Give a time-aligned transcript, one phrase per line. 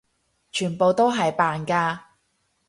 [0.51, 1.99] 全部都係扮㗎！